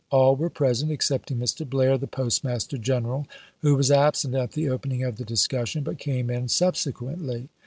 [0.09, 1.63] •.All were present excepting Mr.
[1.63, 3.27] Blair, the Postmaster General,
[3.59, 7.49] who was absent at the opening of the discussion, but came in subsequently.